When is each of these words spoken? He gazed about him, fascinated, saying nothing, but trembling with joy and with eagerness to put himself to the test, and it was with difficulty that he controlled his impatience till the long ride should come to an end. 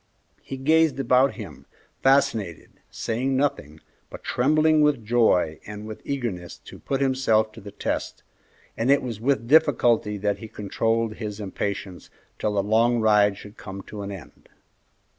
He 0.41 0.57
gazed 0.57 0.99
about 0.99 1.35
him, 1.35 1.67
fascinated, 2.01 2.71
saying 2.89 3.37
nothing, 3.37 3.81
but 4.09 4.23
trembling 4.23 4.81
with 4.81 5.05
joy 5.05 5.59
and 5.67 5.85
with 5.85 6.01
eagerness 6.03 6.57
to 6.65 6.79
put 6.79 7.01
himself 7.01 7.51
to 7.51 7.61
the 7.61 7.69
test, 7.69 8.23
and 8.75 8.89
it 8.89 9.03
was 9.03 9.21
with 9.21 9.47
difficulty 9.47 10.17
that 10.17 10.39
he 10.39 10.47
controlled 10.47 11.17
his 11.17 11.39
impatience 11.39 12.09
till 12.39 12.53
the 12.55 12.63
long 12.63 12.99
ride 12.99 13.37
should 13.37 13.57
come 13.57 13.83
to 13.83 14.01
an 14.01 14.11
end. 14.11 14.49